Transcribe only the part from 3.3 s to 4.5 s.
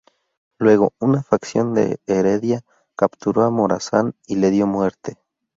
a Morazán y le